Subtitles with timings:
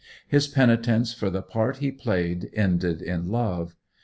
[0.27, 3.75] His penitence for the part he played ended in love.